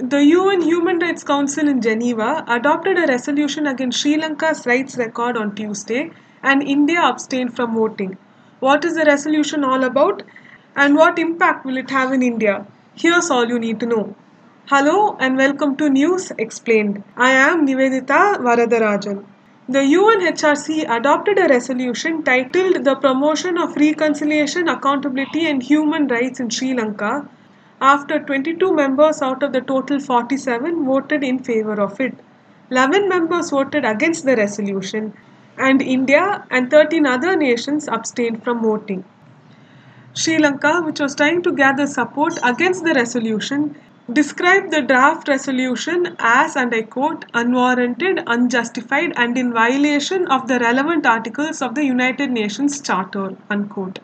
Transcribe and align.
The 0.00 0.24
UN 0.26 0.60
Human 0.62 1.00
Rights 1.00 1.24
Council 1.24 1.66
in 1.66 1.82
Geneva 1.82 2.44
adopted 2.46 2.96
a 2.96 3.08
resolution 3.08 3.66
against 3.66 3.98
Sri 3.98 4.16
Lanka's 4.16 4.64
rights 4.64 4.96
record 4.96 5.36
on 5.36 5.56
Tuesday, 5.56 6.12
and 6.40 6.62
India 6.62 7.00
abstained 7.02 7.56
from 7.56 7.74
voting. 7.74 8.16
What 8.60 8.84
is 8.84 8.94
the 8.94 9.04
resolution 9.04 9.64
all 9.64 9.82
about, 9.82 10.22
and 10.76 10.94
what 10.94 11.18
impact 11.18 11.64
will 11.66 11.76
it 11.76 11.90
have 11.90 12.12
in 12.12 12.22
India? 12.22 12.64
Here's 12.94 13.28
all 13.28 13.48
you 13.48 13.58
need 13.58 13.80
to 13.80 13.86
know. 13.86 14.14
Hello 14.66 15.16
and 15.18 15.36
welcome 15.36 15.74
to 15.78 15.90
News 15.90 16.30
Explained. 16.38 17.02
I 17.16 17.30
am 17.30 17.66
Nivedita 17.66 18.36
Varadarajan. 18.36 19.24
The 19.68 19.80
UNHRC 19.80 20.88
adopted 20.88 21.40
a 21.40 21.48
resolution 21.48 22.22
titled 22.22 22.84
The 22.84 22.94
Promotion 22.94 23.58
of 23.58 23.74
Reconciliation, 23.74 24.68
Accountability 24.68 25.50
and 25.50 25.60
Human 25.60 26.06
Rights 26.06 26.38
in 26.38 26.50
Sri 26.50 26.72
Lanka 26.72 27.28
after 27.80 28.18
22 28.18 28.74
members 28.74 29.22
out 29.22 29.42
of 29.42 29.52
the 29.52 29.60
total 29.60 30.00
47 30.00 30.84
voted 30.84 31.22
in 31.22 31.38
favor 31.38 31.80
of 31.80 32.00
it. 32.00 32.14
11 32.70 33.08
members 33.08 33.50
voted 33.50 33.84
against 33.84 34.24
the 34.24 34.36
resolution, 34.36 35.14
and 35.56 35.80
India 35.80 36.44
and 36.50 36.70
13 36.70 37.06
other 37.06 37.36
nations 37.36 37.88
abstained 37.88 38.42
from 38.42 38.62
voting. 38.62 39.04
Sri 40.14 40.38
Lanka, 40.38 40.82
which 40.82 41.00
was 41.00 41.14
trying 41.14 41.42
to 41.42 41.52
gather 41.52 41.86
support 41.86 42.38
against 42.42 42.84
the 42.84 42.94
resolution, 42.94 43.76
described 44.12 44.70
the 44.70 44.82
draft 44.82 45.28
resolution 45.28 46.16
as, 46.18 46.56
and 46.56 46.74
I 46.74 46.82
quote, 46.82 47.24
unwarranted, 47.34 48.22
unjustified, 48.26 49.12
and 49.16 49.38
in 49.38 49.52
violation 49.52 50.26
of 50.28 50.48
the 50.48 50.58
relevant 50.58 51.06
articles 51.06 51.62
of 51.62 51.74
the 51.74 51.84
United 51.84 52.30
Nations 52.30 52.80
Charter. 52.80 53.36
Unquote. 53.50 54.00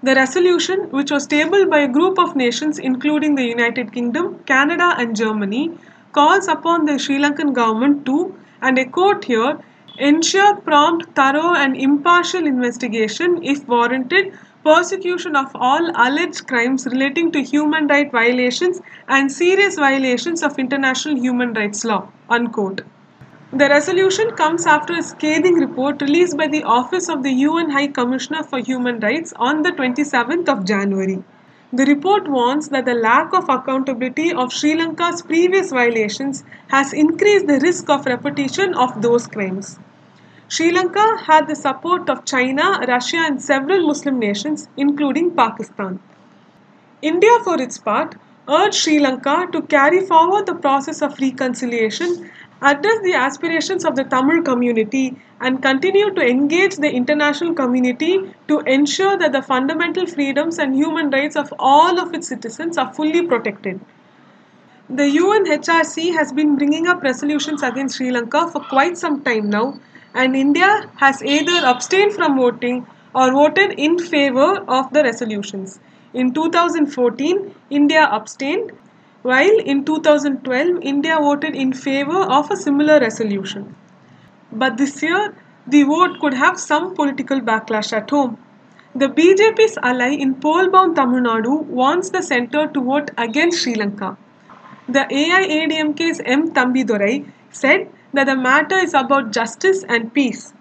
The 0.00 0.14
resolution, 0.14 0.90
which 0.90 1.10
was 1.10 1.26
tabled 1.26 1.70
by 1.70 1.80
a 1.80 1.88
group 1.88 2.18
of 2.18 2.36
nations 2.36 2.78
including 2.78 3.34
the 3.34 3.44
United 3.44 3.92
Kingdom, 3.92 4.38
Canada, 4.46 4.94
and 4.96 5.16
Germany, 5.16 5.72
calls 6.12 6.46
upon 6.46 6.84
the 6.84 6.98
Sri 6.98 7.18
Lankan 7.18 7.52
government 7.52 8.06
to, 8.06 8.34
and 8.62 8.78
I 8.78 8.84
quote 8.84 9.24
here, 9.24 9.58
ensure 9.98 10.54
prompt, 10.56 11.14
thorough, 11.16 11.52
and 11.54 11.76
impartial 11.76 12.46
investigation, 12.46 13.42
if 13.42 13.66
warranted, 13.66 14.38
persecution 14.64 15.34
of 15.34 15.50
all 15.54 15.90
alleged 15.94 16.46
crimes 16.46 16.86
relating 16.86 17.32
to 17.32 17.42
human 17.42 17.88
rights 17.88 18.12
violations 18.12 18.80
and 19.08 19.32
serious 19.32 19.74
violations 19.76 20.44
of 20.44 20.58
international 20.58 21.16
human 21.16 21.52
rights 21.54 21.84
law. 21.84 22.08
Unquote. 22.28 22.82
The 23.50 23.70
resolution 23.70 24.32
comes 24.32 24.66
after 24.66 24.92
a 24.92 25.02
scathing 25.02 25.54
report 25.54 26.02
released 26.02 26.36
by 26.36 26.48
the 26.48 26.64
Office 26.64 27.08
of 27.08 27.22
the 27.22 27.32
UN 27.32 27.70
High 27.70 27.86
Commissioner 27.86 28.42
for 28.42 28.58
Human 28.58 29.00
Rights 29.00 29.32
on 29.36 29.62
the 29.62 29.72
27th 29.72 30.50
of 30.50 30.66
January. 30.66 31.24
The 31.72 31.86
report 31.86 32.28
warns 32.28 32.68
that 32.68 32.84
the 32.84 32.92
lack 32.92 33.32
of 33.32 33.48
accountability 33.48 34.34
of 34.34 34.52
Sri 34.52 34.74
Lanka's 34.74 35.22
previous 35.22 35.70
violations 35.70 36.44
has 36.68 36.92
increased 36.92 37.46
the 37.46 37.58
risk 37.60 37.88
of 37.88 38.04
repetition 38.04 38.74
of 38.74 39.00
those 39.00 39.26
crimes. 39.26 39.78
Sri 40.48 40.70
Lanka 40.70 41.16
had 41.24 41.48
the 41.48 41.56
support 41.56 42.10
of 42.10 42.26
China, 42.26 42.84
Russia, 42.86 43.16
and 43.16 43.40
several 43.40 43.86
Muslim 43.86 44.18
nations, 44.18 44.68
including 44.76 45.30
Pakistan. 45.30 46.00
India, 47.00 47.38
for 47.44 47.58
its 47.58 47.78
part, 47.78 48.16
urged 48.48 48.74
Sri 48.74 48.98
Lanka 48.98 49.46
to 49.52 49.62
carry 49.62 50.00
forward 50.06 50.46
the 50.46 50.54
process 50.54 51.02
of 51.02 51.18
reconciliation 51.20 52.30
address 52.60 52.98
the 53.02 53.14
aspirations 53.14 53.84
of 53.84 53.94
the 53.94 54.04
Tamil 54.04 54.42
community 54.42 55.16
and 55.40 55.62
continue 55.62 56.12
to 56.14 56.20
engage 56.20 56.76
the 56.76 56.90
international 56.90 57.54
community 57.54 58.18
to 58.48 58.58
ensure 58.60 59.16
that 59.16 59.32
the 59.32 59.42
fundamental 59.42 60.06
freedoms 60.06 60.58
and 60.58 60.74
human 60.74 61.10
rights 61.10 61.36
of 61.36 61.52
all 61.58 62.00
of 62.00 62.12
its 62.14 62.26
citizens 62.28 62.76
are 62.76 62.92
fully 62.94 63.26
protected. 63.26 63.80
The 64.90 65.04
UNHRC 65.04 66.14
has 66.14 66.32
been 66.32 66.56
bringing 66.56 66.86
up 66.88 67.02
resolutions 67.02 67.62
against 67.62 67.96
Sri 67.96 68.10
Lanka 68.10 68.48
for 68.48 68.60
quite 68.60 68.96
some 68.96 69.22
time 69.22 69.50
now, 69.50 69.78
and 70.14 70.34
India 70.34 70.90
has 70.96 71.22
either 71.22 71.64
abstained 71.64 72.14
from 72.14 72.36
voting 72.36 72.86
or 73.14 73.30
voted 73.30 73.72
in 73.78 73.98
favor 73.98 74.64
of 74.66 74.92
the 74.92 75.02
resolutions. 75.02 75.78
In 76.20 76.32
2014, 76.34 77.54
India 77.70 78.04
abstained 78.10 78.72
while 79.22 79.58
in 79.72 79.84
2012 79.84 80.80
India 80.82 81.16
voted 81.16 81.54
in 81.54 81.72
favor 81.72 82.22
of 82.38 82.50
a 82.50 82.56
similar 82.56 82.98
resolution. 82.98 83.76
But 84.50 84.78
this 84.78 85.00
year, 85.00 85.36
the 85.68 85.84
vote 85.84 86.18
could 86.20 86.34
have 86.34 86.58
some 86.58 86.96
political 86.96 87.40
backlash 87.40 87.92
at 87.92 88.10
home. 88.10 88.36
The 88.96 89.08
BJP's 89.08 89.78
ally 89.80 90.10
in 90.26 90.34
poll-bound 90.34 90.96
Tamil 90.96 91.20
Nadu 91.20 91.62
wants 91.66 92.10
the 92.10 92.22
centre 92.22 92.66
to 92.66 92.80
vote 92.80 93.12
against 93.16 93.62
Sri 93.62 93.76
Lanka. 93.76 94.16
The 94.88 95.06
AIADMK's 95.22 96.20
M. 96.24 96.50
Thambidurai 96.52 97.30
said 97.52 97.88
that 98.12 98.24
the 98.24 98.36
matter 98.36 98.78
is 98.78 98.92
about 98.92 99.30
justice 99.30 99.84
and 99.88 100.12
peace. 100.12 100.52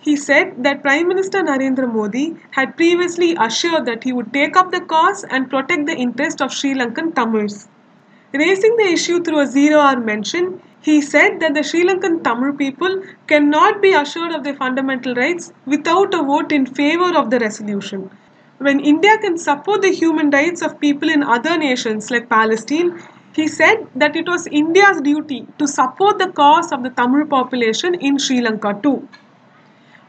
He 0.00 0.14
said 0.16 0.62
that 0.62 0.82
Prime 0.82 1.08
Minister 1.08 1.42
Narendra 1.42 1.92
Modi 1.92 2.36
had 2.52 2.76
previously 2.76 3.36
assured 3.38 3.84
that 3.86 4.04
he 4.04 4.12
would 4.12 4.32
take 4.32 4.56
up 4.56 4.70
the 4.70 4.80
cause 4.80 5.24
and 5.24 5.50
protect 5.50 5.86
the 5.86 5.96
interest 5.96 6.40
of 6.40 6.52
Sri 6.52 6.72
Lankan 6.74 7.14
Tamils. 7.14 7.68
Raising 8.32 8.76
the 8.76 8.84
issue 8.92 9.20
through 9.20 9.40
a 9.40 9.46
zero 9.46 9.80
hour 9.80 9.98
mention, 9.98 10.62
he 10.80 11.00
said 11.00 11.40
that 11.40 11.54
the 11.54 11.64
Sri 11.64 11.84
Lankan 11.84 12.22
Tamil 12.22 12.52
people 12.52 13.02
cannot 13.26 13.82
be 13.82 13.92
assured 13.92 14.32
of 14.32 14.44
their 14.44 14.54
fundamental 14.54 15.14
rights 15.14 15.52
without 15.66 16.14
a 16.14 16.22
vote 16.22 16.52
in 16.52 16.66
favor 16.66 17.16
of 17.16 17.30
the 17.30 17.40
resolution. 17.40 18.10
When 18.58 18.80
India 18.80 19.18
can 19.18 19.36
support 19.36 19.82
the 19.82 19.92
human 19.92 20.30
rights 20.30 20.62
of 20.62 20.80
people 20.80 21.08
in 21.08 21.22
other 21.22 21.58
nations 21.58 22.10
like 22.10 22.28
Palestine, 22.28 23.02
he 23.32 23.48
said 23.48 23.86
that 23.94 24.14
it 24.14 24.28
was 24.28 24.46
India's 24.46 25.00
duty 25.00 25.46
to 25.58 25.66
support 25.66 26.18
the 26.18 26.28
cause 26.28 26.70
of 26.72 26.82
the 26.82 26.90
Tamil 26.90 27.26
population 27.26 27.94
in 27.94 28.18
Sri 28.18 28.40
Lanka 28.40 28.78
too. 28.82 29.08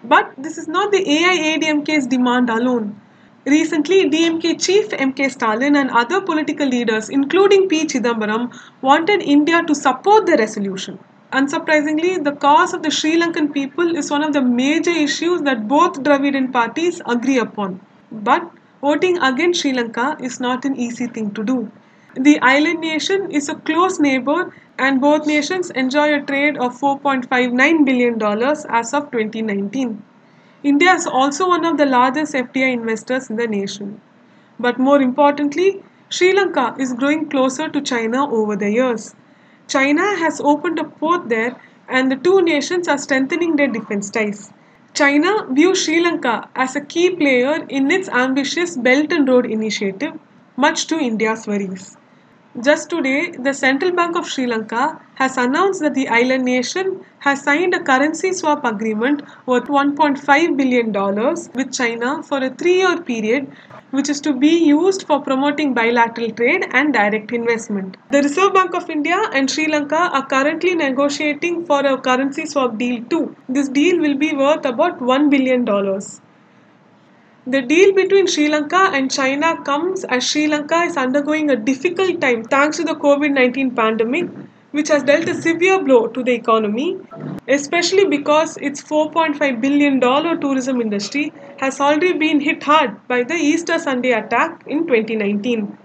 But 0.04 0.34
this 0.38 0.58
is 0.58 0.68
not 0.68 0.92
the 0.92 1.04
AIADMK's 1.04 2.08
demand 2.08 2.50
alone. 2.50 3.02
Recently, 3.46 4.10
DMK 4.10 4.62
chief 4.62 4.90
MK 4.90 5.32
Stalin 5.32 5.76
and 5.76 5.90
other 5.90 6.22
political 6.22 6.68
leaders, 6.68 7.10
including 7.10 7.68
P. 7.68 7.86
Chidambaram, 7.86 8.54
wanted 8.82 9.22
India 9.22 9.62
to 9.64 9.76
support 9.76 10.26
the 10.26 10.38
resolution. 10.38 11.00
Unsurprisingly, 11.34 12.24
the 12.24 12.32
cause 12.32 12.74
of 12.74 12.82
the 12.82 12.92
Sri 12.92 13.20
Lankan 13.20 13.54
people 13.54 13.96
is 13.96 14.10
one 14.10 14.24
of 14.24 14.34
the 14.34 14.42
major 14.42 14.92
issues 14.92 15.42
that 15.42 15.68
both 15.68 16.02
Dravidian 16.04 16.52
parties 16.52 17.02
agree 17.06 17.38
upon. 17.38 17.80
But 18.12 18.50
voting 18.82 19.18
against 19.20 19.62
Sri 19.62 19.74
Lanka 19.74 20.18
is 20.22 20.40
not 20.40 20.66
an 20.66 20.76
easy 20.76 21.08
thing 21.08 21.32
to 21.34 21.44
do. 21.44 21.72
The 22.16 22.40
island 22.42 22.80
nation 22.80 23.30
is 23.30 23.50
a 23.50 23.56
close 23.56 24.00
neighbor, 24.00 24.52
and 24.80 25.00
both 25.00 25.28
nations 25.28 25.70
enjoy 25.70 26.14
a 26.16 26.22
trade 26.22 26.58
of 26.58 26.76
$4.59 26.80 27.86
billion 27.86 28.22
as 28.24 28.94
of 28.96 29.12
2019. 29.12 30.04
India 30.64 30.94
is 30.96 31.06
also 31.06 31.48
one 31.48 31.66
of 31.66 31.78
the 31.78 31.86
largest 31.86 32.34
FDI 32.34 32.74
investors 32.74 33.30
in 33.30 33.36
the 33.36 33.46
nation. 33.48 34.02
But 34.60 34.80
more 34.80 35.00
importantly, 35.00 35.84
Sri 36.10 36.34
Lanka 36.34 36.76
is 36.80 36.94
growing 36.94 37.30
closer 37.30 37.70
to 37.70 37.80
China 37.80 38.28
over 38.28 38.56
the 38.56 38.72
years. 38.72 39.14
China 39.68 40.02
has 40.18 40.42
opened 40.42 40.80
a 40.80 40.86
port 40.86 41.30
there, 41.30 41.56
and 41.88 42.12
the 42.12 42.16
two 42.16 42.42
nations 42.42 42.88
are 42.88 42.98
strengthening 42.98 43.56
their 43.56 43.68
defense 43.68 44.10
ties. 44.10 44.52
China 44.96 45.46
views 45.52 45.86
Sri 45.86 46.04
Lanka 46.04 46.50
as 46.56 46.76
a 46.76 46.82
key 46.82 47.12
player 47.12 47.64
in 47.70 47.92
its 47.92 48.10
ambitious 48.10 48.76
Belt 48.76 49.14
and 49.14 49.30
Road 49.30 49.46
Initiative, 49.46 50.20
much 50.58 50.88
to 50.88 50.98
India's 50.98 51.46
worries. 51.46 51.99
Just 52.58 52.90
today, 52.90 53.30
the 53.38 53.54
Central 53.54 53.92
Bank 53.92 54.16
of 54.16 54.28
Sri 54.28 54.48
Lanka 54.48 55.00
has 55.16 55.38
announced 55.38 55.82
that 55.82 55.94
the 55.94 56.10
island 56.10 56.46
nation 56.46 57.06
has 57.20 57.44
signed 57.44 57.76
a 57.76 57.84
currency 57.84 58.34
swap 58.34 58.66
agreement 58.66 59.22
worth 59.46 59.66
$1.5 59.66 60.58
billion 60.58 60.92
with 61.54 61.72
China 61.72 62.24
for 62.24 62.44
a 62.44 62.50
three 62.50 62.78
year 62.78 63.00
period, 63.02 63.52
which 63.92 64.10
is 64.10 64.20
to 64.22 64.34
be 64.34 64.66
used 64.66 65.04
for 65.04 65.22
promoting 65.22 65.76
bilateral 65.76 66.32
trade 66.32 66.66
and 66.72 66.92
direct 66.92 67.32
investment. 67.32 67.98
The 68.10 68.24
Reserve 68.24 68.56
Bank 68.56 68.74
of 68.74 68.90
India 68.90 69.22
and 69.32 69.50
Sri 69.50 69.68
Lanka 69.68 70.10
are 70.12 70.26
currently 70.26 70.74
negotiating 70.74 71.68
for 71.68 71.86
a 71.86 72.02
currency 72.02 72.48
swap 72.48 72.80
deal 72.80 73.04
too. 73.06 73.36
This 73.48 73.70
deal 73.70 74.00
will 74.00 74.18
be 74.18 74.34
worth 74.34 74.66
about 74.66 75.00
$1 75.00 75.30
billion. 75.30 75.66
The 77.50 77.64
deal 77.64 77.96
between 77.96 78.28
Sri 78.28 78.48
Lanka 78.48 78.92
and 78.94 79.10
China 79.12 79.60
comes 79.64 80.04
as 80.04 80.24
Sri 80.24 80.46
Lanka 80.46 80.84
is 80.84 80.96
undergoing 80.96 81.50
a 81.50 81.56
difficult 81.56 82.22
time 82.22 82.44
thanks 82.44 82.78
to 82.78 82.84
the 82.84 82.94
COVID 82.94 83.32
19 83.34 83.74
pandemic, 83.74 84.30
which 84.70 84.90
has 84.90 85.02
dealt 85.02 85.28
a 85.28 85.34
severe 85.34 85.84
blow 85.84 86.08
to 86.10 86.24
the 86.24 86.32
economy, 86.32 87.00
especially 87.48 88.06
because 88.06 88.56
its 88.58 88.84
$4.5 88.84 89.62
billion 89.62 90.00
tourism 90.40 90.80
industry 90.80 91.34
has 91.58 91.80
already 91.80 92.14
been 92.14 92.40
hit 92.40 92.62
hard 92.62 93.08
by 93.08 93.24
the 93.24 93.34
Easter 93.34 93.80
Sunday 93.80 94.12
attack 94.12 94.62
in 94.68 94.86
2019. 94.86 95.76